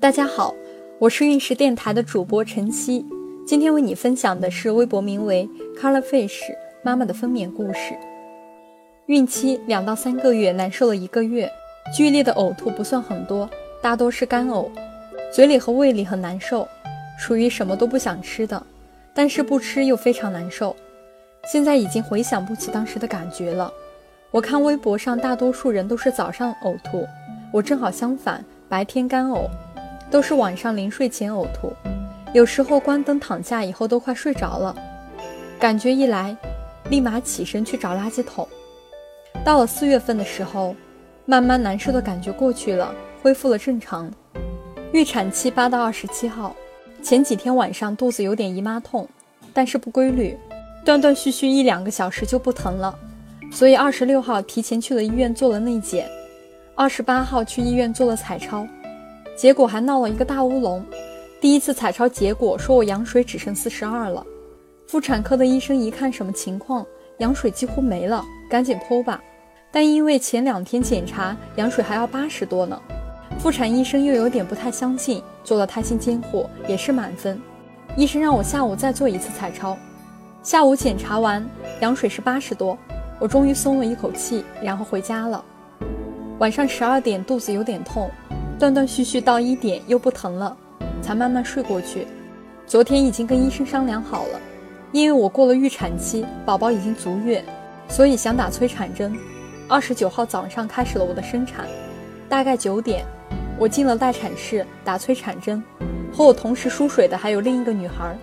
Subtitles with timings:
[0.00, 0.54] 大家好，
[1.00, 3.04] 我是运势电台的主播晨曦，
[3.44, 7.98] 今天为你分享的是微博名为 “colorfish” 妈妈的分娩故事。
[9.06, 11.50] 孕期两到三个月，难受了一个月，
[11.96, 13.50] 剧烈的呕吐不算很多，
[13.82, 14.70] 大多是干呕，
[15.32, 16.68] 嘴里和胃里很难受，
[17.18, 18.64] 属于什么都不想吃的，
[19.12, 20.76] 但是不吃又非常难受。
[21.52, 23.72] 现在已经回想不起当时的感觉了。
[24.30, 27.04] 我看微博上大多数人都是早上呕吐，
[27.52, 29.48] 我正好相反，白天干呕。
[30.10, 31.72] 都是晚上临睡前呕吐，
[32.32, 34.74] 有时候关灯躺下以后都快睡着了，
[35.58, 36.36] 感觉一来，
[36.88, 38.48] 立马起身去找垃圾桶。
[39.44, 40.74] 到了四月份的时候，
[41.26, 44.10] 慢慢难受的感觉过去了，恢复了正常。
[44.92, 46.56] 预产期八到二十七号，
[47.02, 49.06] 前几天晚上肚子有点姨妈痛，
[49.52, 50.36] 但是不规律，
[50.84, 52.98] 断断续续一两个小时就不疼了，
[53.52, 56.08] 所以二十六号提前去了医院做了内检，
[56.74, 58.66] 二十八号去医院做了彩超。
[59.38, 60.84] 结果还闹了一个大乌龙，
[61.40, 64.26] 第一次彩超结果说我羊水只剩四十二了，
[64.88, 66.84] 妇产科的医生一看什么情况，
[67.18, 69.22] 羊水几乎没了，赶紧剖吧。
[69.70, 72.82] 但因为前两天检查羊水还要八十多呢，
[73.38, 77.40] 妇产医生又有点不太相信，做了胎心监护也是满分。
[77.96, 79.78] 医生让我下午再做一次彩超，
[80.42, 81.48] 下午检查完
[81.80, 82.76] 羊水是八十多，
[83.20, 85.44] 我终于松了一口气，然后回家了。
[86.40, 88.10] 晚上十二点肚子有点痛。
[88.58, 90.56] 断断续续到一点又不疼了，
[91.00, 92.08] 才慢慢睡过去。
[92.66, 94.40] 昨天已经跟医生商量好了，
[94.90, 97.44] 因为我过了预产期，宝宝已经足月，
[97.88, 99.16] 所以想打催产针。
[99.68, 101.66] 二十九号早上开始了我的生产，
[102.28, 103.04] 大概九点，
[103.58, 105.62] 我进了待产室打催产针。
[106.12, 108.16] 和我同时输水的还有另一个女孩。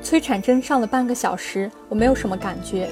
[0.00, 2.88] 催产针上了半个小时，我没有什么感觉。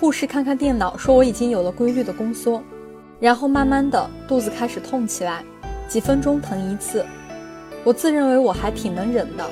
[0.00, 2.62] 护士看看电脑说我已经有了规律的宫缩，
[3.20, 5.44] 然后慢慢的肚子开始痛起来。
[5.92, 7.04] 几分钟疼一次，
[7.84, 9.44] 我自认为我还挺能忍的，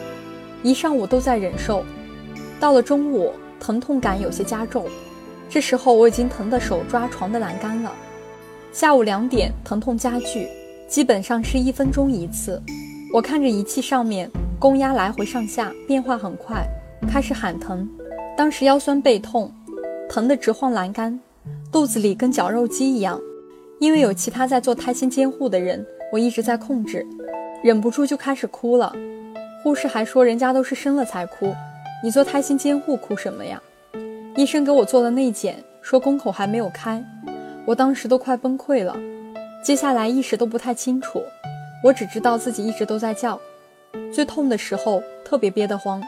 [0.62, 1.84] 一上午都在忍受。
[2.58, 4.86] 到了中午，疼痛感有些加重，
[5.50, 7.92] 这时候我已经疼得手抓床的栏杆了。
[8.72, 10.48] 下午两点，疼痛加剧，
[10.88, 12.58] 基本上是一分钟一次。
[13.12, 16.66] 我看着仪器上面宫压来回上下变化很快，
[17.06, 17.86] 开始喊疼。
[18.34, 19.52] 当时腰酸背痛，
[20.08, 21.20] 疼得直晃栏杆，
[21.70, 23.20] 肚子里跟绞肉机一样。
[23.78, 25.86] 因为有其他在做胎心监护的人。
[26.12, 27.06] 我一直在控制，
[27.62, 28.92] 忍不住就开始哭了。
[29.62, 31.54] 护士还说人家都是生了才哭，
[32.02, 33.60] 你做胎心监护哭什么呀？
[34.36, 37.04] 医生给我做了内检，说宫口还没有开。
[37.66, 38.96] 我当时都快崩溃了，
[39.62, 41.22] 接下来意识都不太清楚，
[41.84, 43.38] 我只知道自己一直都在叫。
[44.12, 46.02] 最痛的时候特别憋得慌，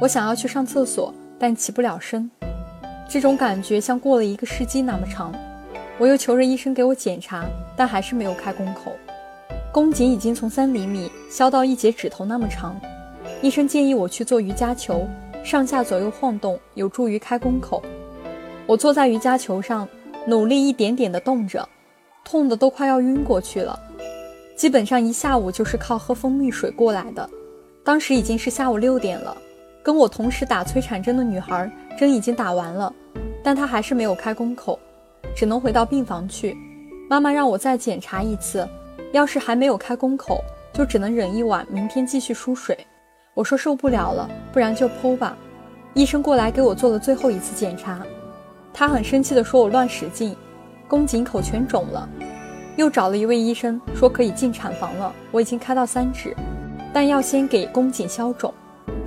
[0.00, 2.30] 我想要去上厕所，但起不了身。
[3.08, 5.32] 这种感觉像过了一个世纪那么长。
[5.98, 7.44] 我又求着医生给我检查，
[7.76, 8.92] 但还是没有开宫口。
[9.78, 12.76] 宫颈已经从三厘米削到一节指头那么长，
[13.40, 15.06] 医生建议我去做瑜伽球，
[15.44, 17.80] 上下左右晃动有助于开宫口。
[18.66, 19.88] 我坐在瑜伽球上，
[20.26, 21.68] 努力一点点地动着，
[22.24, 23.78] 痛得都快要晕过去了。
[24.56, 27.30] 基本上一下午就是靠喝蜂蜜水过来的。
[27.84, 29.36] 当时已经是下午六点了，
[29.80, 32.92] 跟我同时打催产针的女孩针已经打完了，
[33.44, 34.76] 但她还是没有开宫口，
[35.36, 36.56] 只能回到病房去。
[37.08, 38.68] 妈妈让我再检查一次。
[39.12, 40.42] 要是还没有开宫口，
[40.72, 42.78] 就只能忍一晚，明天继续输水。
[43.34, 45.36] 我说受不了了，不然就剖吧。
[45.94, 48.00] 医生过来给我做了最后一次检查，
[48.72, 50.36] 他很生气地说我乱使劲，
[50.86, 52.08] 宫颈口全肿了。
[52.76, 56.36] 又找了一位医生说可以进产房了，我已经开到三指，
[56.92, 58.52] 但要先给宫颈消肿。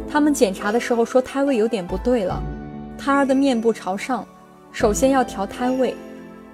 [0.09, 2.41] 他们检查的时候说胎位有点不对了，
[2.97, 4.27] 胎儿的面部朝上，
[4.71, 5.95] 首先要调胎位。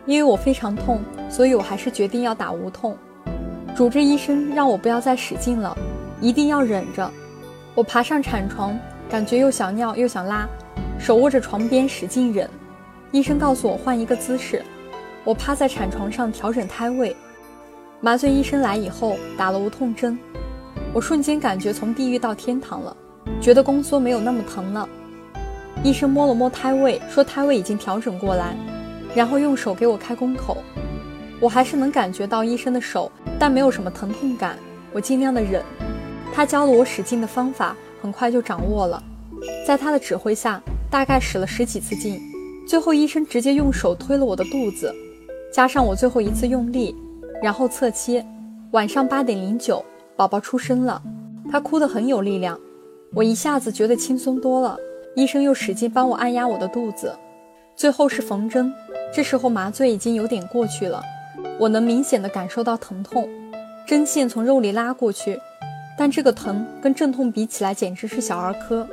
[0.06, 2.98] 因为我非常痛，所以我还是决定要打无痛。
[3.78, 5.78] 主治医生让我不要再使劲了，
[6.20, 7.12] 一定要忍着。
[7.76, 8.76] 我爬上产床，
[9.08, 10.48] 感觉又想尿又想拉，
[10.98, 12.50] 手握着床边使劲忍。
[13.12, 14.66] 医生告诉我换一个姿势，
[15.24, 17.16] 我趴在产床上调整胎位。
[18.02, 20.18] 麻醉医生来以后打了无痛针，
[20.92, 22.98] 我瞬间感觉从地狱到天堂了，
[23.40, 24.90] 觉得宫缩没有那么疼了。
[25.84, 28.58] 医生摸了摸胎位，说胎位已经调整过来，
[29.14, 30.58] 然后用手给我开宫口。
[31.40, 33.12] 我还是能感觉到医生的手。
[33.40, 34.58] 但没有什么疼痛感，
[34.92, 35.64] 我尽量的忍。
[36.34, 39.02] 他教了我使劲的方法，很快就掌握了。
[39.66, 42.20] 在他的指挥下，大概使了十几次劲，
[42.68, 44.94] 最后医生直接用手推了我的肚子，
[45.54, 46.96] 加上我最后一次用力，
[47.42, 48.26] 然后侧切。
[48.72, 49.84] 晚上八点零九，
[50.16, 51.02] 宝宝出生了，
[51.52, 52.60] 他哭得很有力量，
[53.14, 54.78] 我一下子觉得轻松多了。
[55.16, 57.18] 医生又使劲帮我按压我的肚子，
[57.76, 58.74] 最后是缝针。
[59.14, 61.02] 这时候麻醉已经有点过去了。
[61.60, 63.28] 我能明显地感受到疼痛，
[63.86, 65.40] 针线从肉里拉过去，
[65.98, 68.88] 但这个疼跟阵痛比起来简直是小儿科。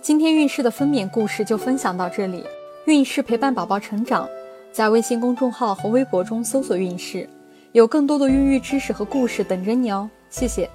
[0.00, 2.44] 今天孕氏的分娩故事就分享到这里，
[2.86, 4.28] 孕氏陪伴宝宝成长，
[4.70, 7.28] 在微信公众号和微博中搜索“孕氏”，
[7.72, 10.08] 有更多的孕育知识和故事等着你哦。
[10.30, 10.68] 谢谢。